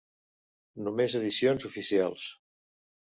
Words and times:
Només 0.87 1.15
edicions 1.19 1.67
oficials. 1.69 2.25